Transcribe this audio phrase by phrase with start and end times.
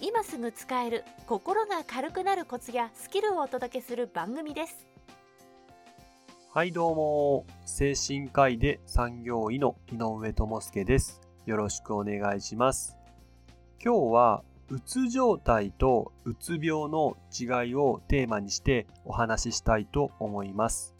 [0.00, 4.86] 今すぐ使える心が軽くなるコツやスキルをお届けする番組です。
[6.52, 7.46] はいどうも。
[7.64, 11.20] 精神科医で産業医の井上智介です。
[11.46, 12.98] よろしくお願いします。
[13.82, 20.94] 今日はうつ状態とうつ病の違いをテーマにしてお話ししたいと思います。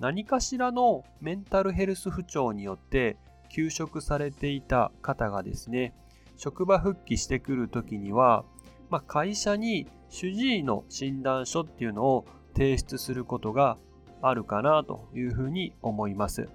[0.00, 3.16] 何かしらのメンタルヘルス不調によって
[3.50, 5.92] 休職されていた方がですね
[6.36, 8.44] 職場復帰してくるときには、
[8.90, 13.78] まあ、会社に主治医の診断書っていうのを提出することが
[14.20, 16.48] あるかなというふうに思います。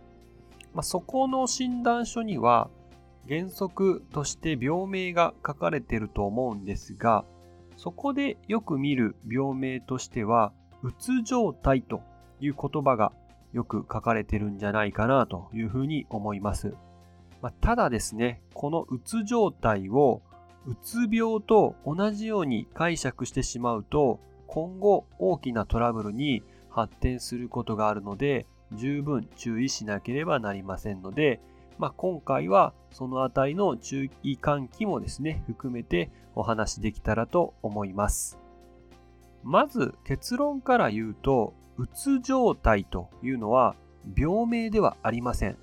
[0.73, 2.69] まあ、そこの診断書には
[3.27, 7.25] 原則として病名が書かれてると思うんですが、
[7.75, 12.01] そこでよく見る病名としては、うつ状態と
[12.39, 13.11] いう言葉が
[13.53, 16.73] よく書かれてるんじゃないかなというふうに思います。
[17.41, 20.21] まあ、ただですね、このうつ状態を
[20.65, 31.39] うつ病と同じように解釈してしまうと、今後大きなトラブルに発展することがあるので、十分注意しなければなりませんので、
[31.77, 38.39] まあ、今回はそのあたりの注意喚起もですね、含めてお話できたらと思います。
[39.43, 43.75] まず結論から言うと、うつ状態というのは
[44.17, 45.57] 病名ではありません。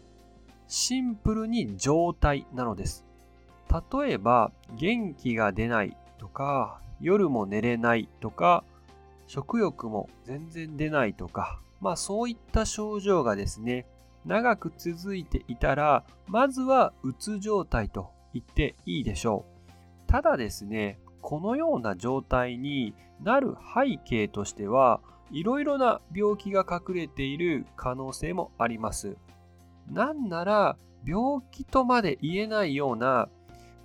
[0.66, 3.04] シンプルに状態なのです。
[3.92, 8.64] 例えば、元気が出ないとか、夜も寝れないとか、
[9.26, 13.86] 食欲も全然出ないとか、まあそういった症状がですね、
[14.24, 19.44] 長く続いていたら、まずはうつ状態と言っていいでしょ
[20.08, 20.10] う。
[20.10, 25.00] ただですね、このような状態になる背景としては、
[25.30, 29.16] いろいろな病気が隠れている可能性もあります。
[29.90, 33.28] なんなら病気とまで言えないような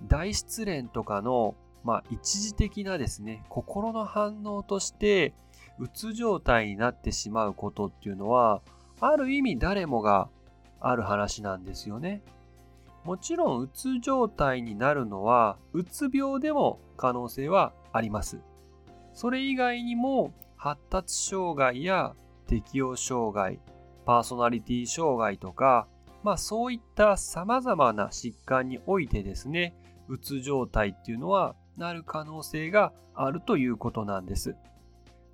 [0.06, 5.34] 大失恋とかの、まあ、一時的なですね心の反応として
[5.78, 8.62] うつ状態になってしまうことっていうのは
[9.00, 10.28] ある意味誰もが
[10.80, 12.22] ある話なんですよね。
[13.04, 18.40] もちろんうつ状態になるのはうつ病でも可能性はあります。
[19.14, 22.14] それ以外にも発達障害や
[22.46, 23.58] 適応障害
[24.04, 25.86] パーソナリティ障害とか、
[26.22, 29.74] まあそういった様々な疾患においてですね、
[30.08, 34.56] うつ状態っていうのはなる可能性があるということなんです。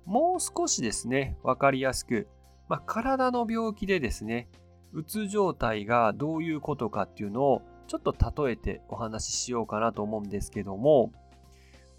[0.05, 2.27] もう少しですね、わかりやすく、
[2.69, 4.47] まあ、体の病気でですね、
[4.93, 8.15] うつ状態がどういうことかっていうのをちょっと
[8.45, 11.11] 例えてお話ししようかなと思うんですけども、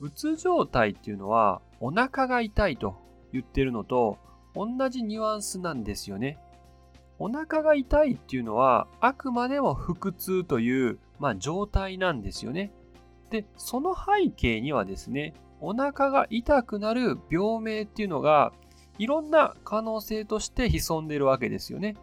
[0.00, 2.96] うつ状態っていうのはお腹が痛いと
[3.32, 4.18] 言ってるのと
[4.54, 6.38] 同じニュアンスなんですよね。
[7.18, 12.72] お腹が痛いっていうのはあくまでも腹痛という、まあ、状態なんですよね。
[13.30, 18.52] で、その背景にはですね、お腹が痛くなる病名っていうのが
[18.98, 21.96] いろんな可能性として潜んでるわけですよね。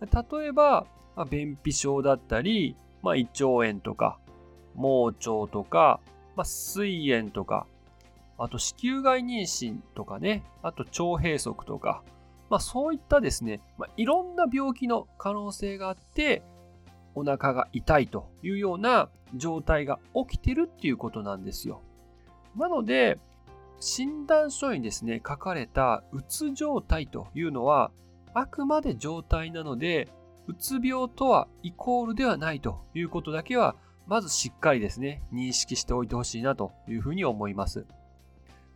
[0.00, 4.18] 例えば、まあ、便秘症だったり、まあ、胃腸炎とか、
[4.74, 5.20] 盲腸
[5.50, 6.00] とか、
[6.36, 7.66] まあ、膵炎とか、
[8.38, 12.02] あと子宮外妊娠とかね、あと腸閉塞とか、
[12.50, 16.42] まあ、そういったですね、まあ、いろんな病気の可能性があって、
[17.14, 21.80] お腹が痛いというような状態が起きてるっていうことなんですよ。
[22.56, 23.18] なので、
[23.78, 27.92] 診断書にですね、書かれたうつ状態というのは、
[28.34, 30.08] あくまで状態なので、
[30.46, 33.76] うつ病とはイコールではないということだけは、
[34.08, 37.86] まずしっかりですね、認識しておいてほしいなというふうに思います。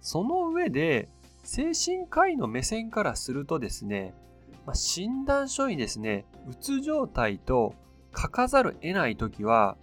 [0.00, 1.09] その上で、
[1.44, 4.14] 精神科医の目線からするとですね、
[4.67, 7.75] まあ、診断書にですね、うつ状態と
[8.17, 9.76] 書かざる得ないときは、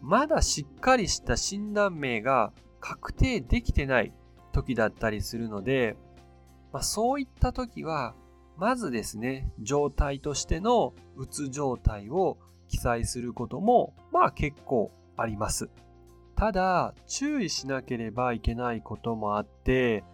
[0.00, 4.12] まだしっかりした診断名が確定できてない
[4.52, 5.96] 時だったりするので、
[6.72, 8.14] まあ、そういった時は、
[8.58, 12.38] まずですね、状態としてのうつ状態を
[12.68, 15.70] 記載することも、まあ結構あります。
[16.36, 20.04] ただ、注意しなければいけないこともあって、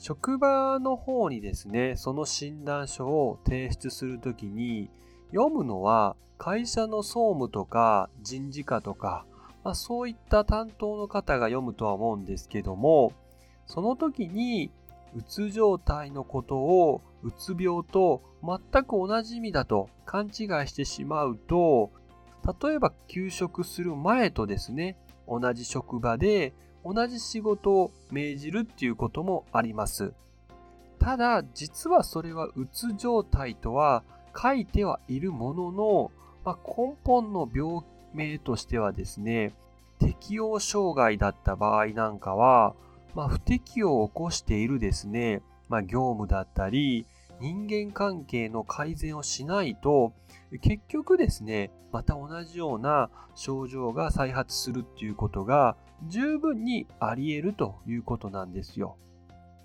[0.00, 4.88] 職場の方にですね、その診断書を提出するときに、
[5.30, 9.26] 読むのは会社の総務とか人事課とか、
[9.62, 13.12] まあ、そういった担当の方が読むとは思うんですけども、
[13.66, 14.70] その時に
[15.14, 20.32] うつ状態のことをうつ病と全く同じ意味だと勘違い
[20.66, 21.90] してしまうと
[22.62, 24.96] 例えば休職する前とですね
[25.28, 30.12] 同じ職場で同じ仕事を命じるっていうこともあります。
[30.98, 34.02] ただ実はそれはうつ状態とは
[34.36, 36.12] 書いてはいるものの、
[36.44, 37.80] まあ、根本の病
[38.12, 39.54] 名としてはですね
[39.98, 42.74] 適応障害だった場合なんかは
[43.14, 47.06] まあ、不適応を起こしているですね、まあ、業務だったり、
[47.40, 50.12] 人間関係の改善をしないと、
[50.60, 55.76] 結局ですね、また同じような症状が再発するっていうことが
[56.06, 58.96] 十分にあり得るということなんですよ。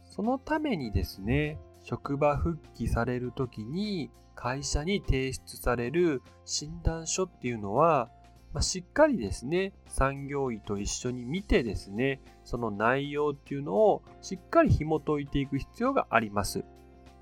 [0.05, 8.09] そのためにですね、職場復帰されるときに会社に提出される診断書っていうのは
[8.55, 16.63] まあ、しっかりですね、産業医と一緒に見てですね、その内容っていうのをしっかり紐解いていく必要があります。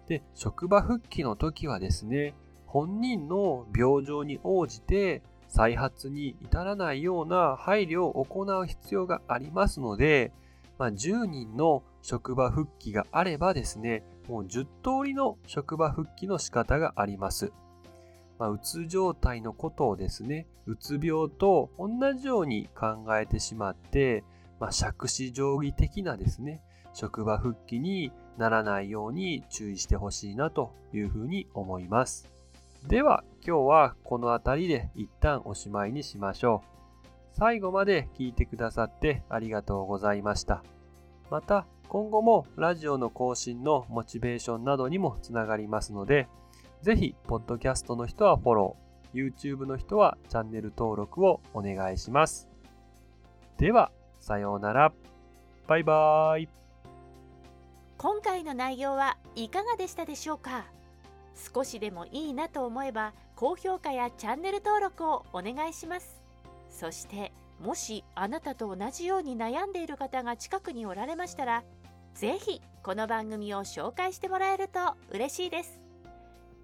[0.08, 2.36] で、職場復帰の時はですね、
[2.68, 10.32] 本人の病状に応じて再発に至らないような配慮を行う必要がありますので、
[10.80, 17.54] まあ、10人の職場復帰があればですね、もう10通りの職場復帰の仕方があります。
[18.40, 24.24] まあ、うつ状態のことをですね、うつ病と同じように考えてしまって、
[24.60, 26.64] まあ、杓子定規的なですね、
[26.94, 32.34] 職場復帰にならないように注意してほしいなというふうに思います。
[32.88, 37.08] では今日はこの辺りで一旦おしまいにしましょう。
[37.32, 40.64] 最後まで聞いてくださってありがとうございました。
[41.32, 46.28] また今後もラジオの更新のモチベーションなどにもつながりますので、
[46.82, 52.50] ぜひ、ポッドキャストの人はフォロー、YouTube の人はチャンネル登録をお願いします。
[53.58, 54.92] では、さようなら。
[55.68, 56.50] バイバーイ。
[57.98, 60.66] 今回の内容はいかがでしたでしょうか？
[61.36, 66.22] 少しでもいいなと思えば高評価やチャンネル登録をお願いします。
[66.70, 71.64] そしてもしあなたと同じように悩んでいる方が近くにおられましたら
[72.16, 75.80] 是非この番組を紹介してもらえると嬉しいです。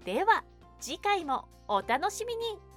[0.04, 0.44] では
[0.80, 2.69] 次回もお楽しみに。